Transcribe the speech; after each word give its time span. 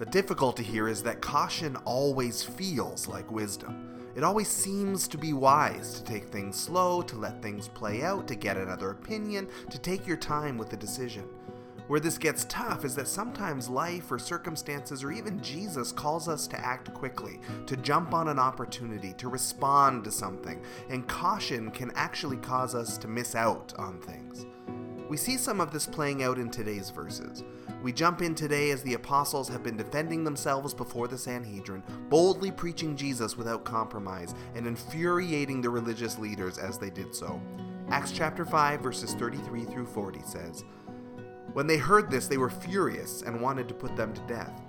The 0.00 0.06
difficulty 0.06 0.62
here 0.62 0.88
is 0.88 1.02
that 1.02 1.20
caution 1.20 1.76
always 1.84 2.42
feels 2.42 3.06
like 3.06 3.30
wisdom. 3.30 4.08
It 4.16 4.24
always 4.24 4.48
seems 4.48 5.06
to 5.06 5.18
be 5.18 5.34
wise 5.34 5.92
to 5.92 6.02
take 6.02 6.30
things 6.30 6.58
slow, 6.58 7.02
to 7.02 7.16
let 7.16 7.42
things 7.42 7.68
play 7.68 8.00
out, 8.00 8.26
to 8.28 8.34
get 8.34 8.56
another 8.56 8.92
opinion, 8.92 9.46
to 9.68 9.78
take 9.78 10.06
your 10.06 10.16
time 10.16 10.56
with 10.56 10.70
the 10.70 10.76
decision. 10.78 11.24
Where 11.86 12.00
this 12.00 12.16
gets 12.16 12.46
tough 12.48 12.86
is 12.86 12.94
that 12.94 13.08
sometimes 13.08 13.68
life 13.68 14.10
or 14.10 14.18
circumstances 14.18 15.04
or 15.04 15.12
even 15.12 15.42
Jesus 15.42 15.92
calls 15.92 16.28
us 16.28 16.46
to 16.46 16.58
act 16.58 16.94
quickly, 16.94 17.38
to 17.66 17.76
jump 17.76 18.14
on 18.14 18.28
an 18.28 18.38
opportunity, 18.38 19.12
to 19.18 19.28
respond 19.28 20.04
to 20.04 20.10
something, 20.10 20.62
and 20.88 21.06
caution 21.08 21.70
can 21.70 21.92
actually 21.94 22.38
cause 22.38 22.74
us 22.74 22.96
to 22.96 23.06
miss 23.06 23.34
out 23.34 23.74
on 23.76 24.00
things. 24.00 24.46
We 25.10 25.16
see 25.16 25.38
some 25.38 25.60
of 25.60 25.72
this 25.72 25.88
playing 25.88 26.22
out 26.22 26.38
in 26.38 26.50
today's 26.50 26.90
verses. 26.90 27.42
We 27.82 27.92
jump 27.92 28.22
in 28.22 28.36
today 28.36 28.70
as 28.70 28.80
the 28.84 28.94
apostles 28.94 29.48
have 29.48 29.64
been 29.64 29.76
defending 29.76 30.22
themselves 30.22 30.72
before 30.72 31.08
the 31.08 31.18
Sanhedrin, 31.18 31.82
boldly 32.08 32.52
preaching 32.52 32.96
Jesus 32.96 33.36
without 33.36 33.64
compromise, 33.64 34.36
and 34.54 34.68
infuriating 34.68 35.62
the 35.62 35.68
religious 35.68 36.16
leaders 36.16 36.58
as 36.58 36.78
they 36.78 36.90
did 36.90 37.12
so. 37.12 37.42
Acts 37.88 38.12
chapter 38.12 38.44
5, 38.44 38.82
verses 38.82 39.14
33 39.14 39.64
through 39.64 39.86
40 39.86 40.20
says, 40.24 40.62
When 41.54 41.66
they 41.66 41.78
heard 41.78 42.08
this, 42.08 42.28
they 42.28 42.38
were 42.38 42.48
furious 42.48 43.22
and 43.22 43.40
wanted 43.40 43.66
to 43.66 43.74
put 43.74 43.96
them 43.96 44.14
to 44.14 44.20
death. 44.28 44.62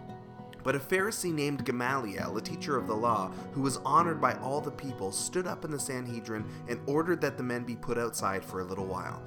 But 0.64 0.76
a 0.76 0.80
Pharisee 0.80 1.32
named 1.32 1.66
Gamaliel, 1.66 2.36
a 2.36 2.42
teacher 2.42 2.78
of 2.78 2.88
the 2.88 2.96
law, 2.96 3.32
who 3.52 3.62
was 3.62 3.78
honored 3.86 4.20
by 4.20 4.34
all 4.40 4.60
the 4.60 4.72
people, 4.72 5.12
stood 5.12 5.46
up 5.46 5.66
in 5.66 5.70
the 5.70 5.80
Sanhedrin 5.80 6.50
and 6.68 6.82
ordered 6.88 7.22
that 7.22 7.38
the 7.38 7.44
men 7.44 7.64
be 7.64 7.76
put 7.76 8.00
outside 8.00 8.44
for 8.44 8.62
a 8.62 8.66
little 8.66 8.88
while. 8.88 9.22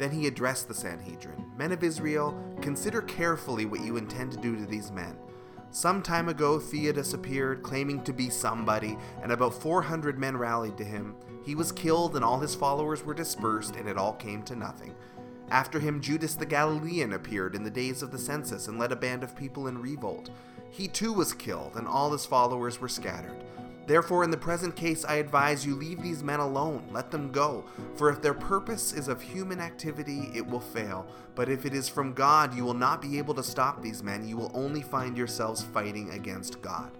Then 0.00 0.10
he 0.12 0.26
addressed 0.26 0.66
the 0.66 0.72
Sanhedrin 0.72 1.44
Men 1.58 1.72
of 1.72 1.84
Israel, 1.84 2.34
consider 2.62 3.02
carefully 3.02 3.66
what 3.66 3.84
you 3.84 3.98
intend 3.98 4.32
to 4.32 4.38
do 4.38 4.56
to 4.56 4.64
these 4.64 4.90
men. 4.90 5.14
Some 5.72 6.00
time 6.00 6.30
ago, 6.30 6.58
Theudas 6.58 7.12
appeared, 7.12 7.62
claiming 7.62 8.02
to 8.04 8.14
be 8.14 8.30
somebody, 8.30 8.96
and 9.22 9.30
about 9.30 9.60
400 9.60 10.18
men 10.18 10.38
rallied 10.38 10.78
to 10.78 10.84
him. 10.84 11.16
He 11.44 11.54
was 11.54 11.70
killed, 11.70 12.16
and 12.16 12.24
all 12.24 12.40
his 12.40 12.54
followers 12.54 13.04
were 13.04 13.12
dispersed, 13.12 13.76
and 13.76 13.86
it 13.86 13.98
all 13.98 14.14
came 14.14 14.42
to 14.44 14.56
nothing. 14.56 14.94
After 15.50 15.78
him, 15.78 16.00
Judas 16.00 16.34
the 16.34 16.46
Galilean 16.46 17.12
appeared 17.12 17.54
in 17.54 17.62
the 17.62 17.70
days 17.70 18.02
of 18.02 18.10
the 18.10 18.18
census 18.18 18.68
and 18.68 18.78
led 18.78 18.92
a 18.92 18.96
band 18.96 19.22
of 19.22 19.36
people 19.36 19.66
in 19.66 19.82
revolt. 19.82 20.30
He 20.70 20.88
too 20.88 21.12
was 21.12 21.34
killed, 21.34 21.76
and 21.76 21.86
all 21.86 22.10
his 22.10 22.24
followers 22.24 22.80
were 22.80 22.88
scattered. 22.88 23.44
Therefore, 23.86 24.22
in 24.22 24.30
the 24.30 24.36
present 24.36 24.76
case, 24.76 25.04
I 25.04 25.14
advise 25.14 25.66
you 25.66 25.74
leave 25.74 26.02
these 26.02 26.22
men 26.22 26.40
alone, 26.40 26.84
let 26.92 27.10
them 27.10 27.32
go. 27.32 27.64
For 27.96 28.10
if 28.10 28.22
their 28.22 28.34
purpose 28.34 28.92
is 28.92 29.08
of 29.08 29.20
human 29.20 29.60
activity, 29.60 30.30
it 30.34 30.46
will 30.46 30.60
fail. 30.60 31.06
But 31.34 31.48
if 31.48 31.66
it 31.66 31.74
is 31.74 31.88
from 31.88 32.12
God, 32.12 32.54
you 32.54 32.64
will 32.64 32.74
not 32.74 33.02
be 33.02 33.18
able 33.18 33.34
to 33.34 33.42
stop 33.42 33.82
these 33.82 34.02
men. 34.02 34.28
You 34.28 34.36
will 34.36 34.52
only 34.54 34.82
find 34.82 35.16
yourselves 35.16 35.62
fighting 35.62 36.10
against 36.10 36.62
God. 36.62 36.92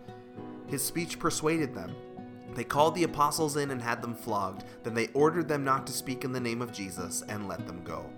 His 0.67 0.83
speech 0.83 1.19
persuaded 1.19 1.75
them. 1.75 1.95
They 2.55 2.65
called 2.65 2.95
the 2.95 3.05
apostles 3.05 3.57
in 3.57 3.71
and 3.71 3.81
had 3.81 4.03
them 4.03 4.15
flogged. 4.15 4.65
Then 4.83 4.95
they 4.95 5.09
ordered 5.09 5.49
them 5.49 5.65
not 5.65 5.87
to 5.87 5.93
speak 5.93 6.25
in 6.25 6.33
the 6.33 6.41
name 6.41 6.63
of 6.63 6.73
Jesus 6.73 7.23
and 7.29 7.47
let 7.47 7.67
them 7.67 7.83
go. 7.85 8.11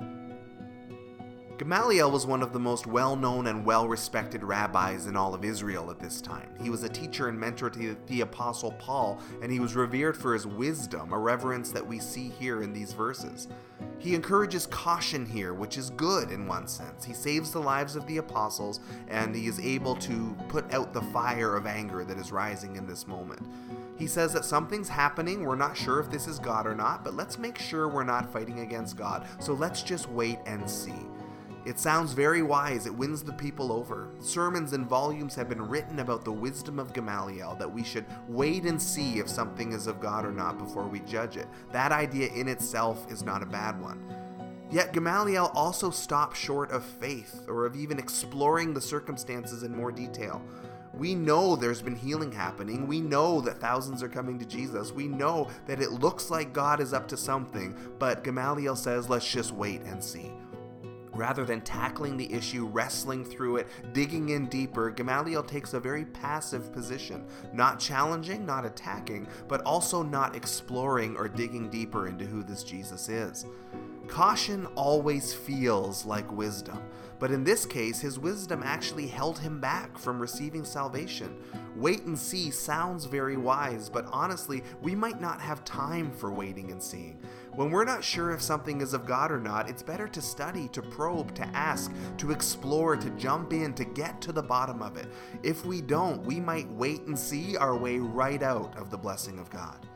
Gamaliel 1.63 2.11
was 2.11 2.27
one 2.27 2.43
of 2.43 2.53
the 2.53 2.59
most 2.59 2.89
well 2.89 3.15
known 3.15 3.47
and 3.47 3.65
well 3.65 3.87
respected 3.87 4.43
rabbis 4.43 5.07
in 5.07 5.15
all 5.15 5.33
of 5.33 5.45
Israel 5.45 5.93
at 5.93 6.01
this 6.01 6.21
time. 6.21 6.53
He 6.61 6.71
was 6.71 6.83
a 6.83 6.89
teacher 6.89 7.29
and 7.29 7.39
mentor 7.39 7.71
to 7.71 7.97
the 8.09 8.23
Apostle 8.23 8.73
Paul, 8.81 9.21
and 9.41 9.53
he 9.53 9.61
was 9.61 9.77
revered 9.77 10.17
for 10.17 10.35
his 10.35 10.45
wisdom, 10.45 11.13
a 11.13 11.19
reverence 11.21 11.71
that 11.71 11.87
we 11.87 12.01
see 12.01 12.31
here 12.31 12.65
in 12.65 12.73
these 12.73 12.95
verses. 12.95 13.47
He 14.01 14.17
encourages 14.17 14.67
caution 14.67 15.25
here, 15.25 15.55
which 15.55 15.79
is 15.79 15.91
good 15.91 16.33
in 16.33 16.49
one 16.49 16.67
sense. 16.67 17.05
He 17.05 17.15
saves 17.15 17.53
the 17.53 17.61
lives 17.61 17.95
of 17.95 18.09
the 18.09 18.17
apostles, 18.17 18.81
and 19.07 19.33
he 19.33 19.47
is 19.47 19.61
able 19.61 19.95
to 19.95 20.37
put 20.49 20.75
out 20.75 20.93
the 20.93 21.01
fire 21.01 21.55
of 21.55 21.69
anger 21.69 22.03
that 22.03 22.19
is 22.19 22.33
rising 22.33 22.75
in 22.75 22.89
this 22.89 23.07
moment. 23.07 23.47
He 23.97 24.09
says 24.09 24.33
that 24.33 24.45
something's 24.45 24.89
happening. 24.89 25.45
We're 25.45 25.55
not 25.55 25.77
sure 25.77 26.01
if 26.01 26.11
this 26.11 26.27
is 26.27 26.41
God 26.41 26.67
or 26.67 26.75
not, 26.75 27.05
but 27.05 27.15
let's 27.15 27.39
make 27.39 27.57
sure 27.57 27.87
we're 27.87 28.03
not 28.03 28.33
fighting 28.33 28.59
against 28.59 28.97
God. 28.97 29.29
So 29.39 29.53
let's 29.53 29.85
just 29.85 30.11
wait 30.11 30.41
and 30.45 30.69
see. 30.69 31.07
It 31.65 31.79
sounds 31.79 32.13
very 32.13 32.43
wise, 32.43 32.87
it 32.87 32.95
wins 32.95 33.23
the 33.23 33.33
people 33.35 33.71
over. 33.71 34.09
Sermons 34.19 34.73
and 34.73 34.85
volumes 34.85 35.37
have 35.37 35.49
been 35.49 35.63
written 35.63 36.01
about 36.01 36.25
the 36.25 36.33
wisdom 36.33 36.81
of 36.81 36.93
Gamaliel 36.93 37.55
that 37.61 37.73
we 37.73 37.85
should 37.85 38.05
wait 38.27 38.65
and 38.65 38.83
see 38.83 39.21
if 39.21 39.29
something 39.29 39.73
is 39.73 39.87
of 39.87 40.01
God 40.01 40.27
or 40.27 40.33
not 40.33 40.59
before 40.59 40.89
we 40.89 40.99
judge 41.01 41.37
it. 41.37 41.47
That 41.71 41.93
idea 41.93 42.33
in 42.33 42.49
itself 42.49 43.11
is 43.13 43.23
not 43.23 43.45
a 43.45 43.47
bad 43.47 43.81
one. 43.81 44.03
Yet 44.73 44.93
Gamaliel 44.93 45.53
also 45.55 45.91
stopped 45.91 46.37
short 46.37 46.73
of 46.73 46.83
faith 46.83 47.45
or 47.47 47.65
of 47.65 47.77
even 47.77 47.99
exploring 47.99 48.75
the 48.75 48.81
circumstances 48.81 49.63
in 49.63 49.77
more 49.77 49.93
detail. 49.93 50.43
We 50.95 51.15
know 51.15 51.55
there's 51.55 51.81
been 51.81 51.95
healing 51.95 52.33
happening. 52.33 52.89
We 52.89 53.01
know 53.01 53.41
that 53.43 53.61
thousands 53.61 54.03
are 54.03 54.09
coming 54.09 54.39
to 54.41 54.45
Jesus. 54.45 54.91
We 54.91 55.09
know 55.09 55.49
that 55.67 55.81
it 55.81 55.93
looks 55.93 56.29
like 56.29 56.53
God 56.53 56.81
is 56.81 56.93
up 56.93 57.07
to 57.09 57.17
something, 57.17 57.77
but 57.99 58.25
Gamaliel 58.25 58.75
says, 58.77 59.09
let's 59.09 59.31
just 59.31 59.53
wait 59.53 59.83
and 59.83 60.03
see. 60.03 60.33
Rather 61.15 61.45
than 61.45 61.61
tackling 61.61 62.17
the 62.17 62.33
issue, 62.33 62.67
wrestling 62.67 63.25
through 63.25 63.57
it, 63.57 63.69
digging 63.93 64.31
in 64.31 64.47
deeper, 64.47 64.91
Gamaliel 64.91 65.43
takes 65.43 65.75
a 65.75 65.81
very 65.81 66.07
passive 66.07 66.73
position, 66.73 67.27
not 67.53 67.79
challenging, 67.79 68.47
not 68.47 68.65
attacking, 68.65 69.29
but 69.47 69.61
also 69.63 70.03
not 70.03 70.35
exploring 70.35 71.17
or 71.17 71.29
digging 71.29 71.69
deeper 71.69 72.09
into 72.09 72.25
who 72.25 72.43
this 72.43 72.65
Jesus 72.65 73.09
is. 73.11 73.45
Caution 74.09 74.67
always 74.75 75.33
feels 75.33 76.05
like 76.05 76.31
wisdom, 76.33 76.83
but 77.19 77.31
in 77.31 77.45
this 77.45 77.65
case, 77.65 78.01
his 78.01 78.19
wisdom 78.19 78.63
actually 78.65 79.07
held 79.07 79.39
him 79.39 79.61
back 79.61 79.97
from 79.97 80.19
receiving 80.19 80.65
salvation. 80.65 81.37
Wait 81.77 82.03
and 82.03 82.19
see 82.19 82.51
sounds 82.51 83.05
very 83.05 83.37
wise, 83.37 83.89
but 83.89 84.07
honestly, 84.11 84.63
we 84.83 84.95
might 84.95 85.21
not 85.21 85.41
have 85.41 85.65
time 85.65 86.11
for 86.11 86.33
waiting 86.33 86.73
and 86.73 86.83
seeing. 86.83 87.19
When 87.55 87.71
we're 87.71 87.85
not 87.85 88.03
sure 88.03 88.31
if 88.31 88.41
something 88.41 88.81
is 88.81 88.95
of 88.95 89.05
God 89.05 89.31
or 89.31 89.39
not, 89.39 89.69
it's 89.69 89.83
better 89.83 90.09
to 90.09 90.23
study, 90.23 90.69
to 90.69 90.81
probe, 90.81 91.35
to 91.35 91.45
ask, 91.49 91.93
to 92.17 92.31
explore, 92.31 92.97
to 92.97 93.11
jump 93.11 93.53
in, 93.53 93.75
to 93.75 93.85
get 93.85 94.23
to 94.23 94.33
the 94.33 94.43
bottom 94.43 94.81
of 94.81 94.97
it. 94.97 95.07
If 95.43 95.67
we 95.67 95.83
don't, 95.83 96.25
we 96.25 96.41
might 96.41 96.71
wait 96.71 97.03
and 97.03 97.19
see 97.19 97.59
our 97.59 97.77
way 97.77 97.99
right 97.99 98.43
out 98.43 98.75
of 98.79 98.91
the 98.91 98.97
blessing 98.97 99.39
of 99.39 99.51
God. 99.51 99.87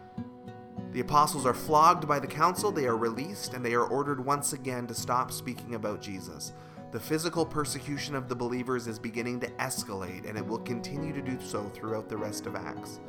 The 0.93 1.00
apostles 1.00 1.47
are 1.47 1.55
flogged 1.55 2.06
by 2.06 2.19
the 2.19 2.27
council, 2.27 2.71
they 2.71 2.87
are 2.87 2.97
released, 2.97 3.55
and 3.55 3.65
they 3.65 3.75
are 3.75 3.87
ordered 3.87 4.22
once 4.22 4.53
again 4.53 4.87
to 4.89 4.95
stop 4.95 5.33
speaking 5.33 5.75
about 5.75 6.03
Jesus. 6.03 6.53
The 6.93 7.00
physical 7.00 7.45
persecution 7.45 8.15
of 8.15 8.28
the 8.28 8.37
believers 8.37 8.87
is 8.87 8.99
beginning 8.99 9.41
to 9.41 9.50
escalate, 9.53 10.28
and 10.28 10.37
it 10.37 10.47
will 10.47 10.59
continue 10.59 11.15
to 11.15 11.22
do 11.22 11.39
so 11.41 11.71
throughout 11.71 12.09
the 12.09 12.16
rest 12.19 12.47
of 12.47 12.55
Acts. 12.55 13.00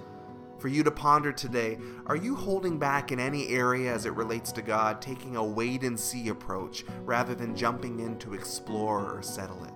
For 0.60 0.70
you 0.70 0.84
to 0.84 0.92
ponder 0.92 1.32
today, 1.32 1.78
are 2.08 2.16
you 2.16 2.36
holding 2.36 2.80
back 2.80 3.12
in 3.12 3.20
any 3.20 3.50
area 3.50 3.94
as 3.94 4.06
it 4.06 4.14
relates 4.14 4.52
to 4.54 4.64
God, 4.64 5.02
taking 5.02 5.36
a 5.36 5.44
wait 5.44 5.84
and 5.84 6.00
see 6.00 6.30
approach 6.30 6.84
rather 7.04 7.36
than 7.36 7.56
jumping 7.56 8.00
in 8.00 8.18
to 8.20 8.34
explore 8.34 9.18
or 9.18 9.22
settle 9.22 9.64
it? 9.66 9.74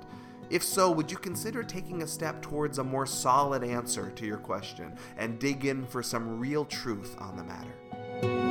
If 0.49 0.63
so, 0.63 0.91
would 0.91 1.11
you 1.11 1.17
consider 1.17 1.63
taking 1.63 2.01
a 2.01 2.07
step 2.07 2.41
towards 2.41 2.79
a 2.79 2.83
more 2.83 3.05
solid 3.05 3.63
answer 3.63 4.09
to 4.11 4.25
your 4.25 4.37
question 4.37 4.97
and 5.17 5.39
dig 5.39 5.65
in 5.65 5.85
for 5.85 6.01
some 6.01 6.39
real 6.39 6.65
truth 6.65 7.15
on 7.19 7.37
the 7.37 7.43
matter? 7.43 8.50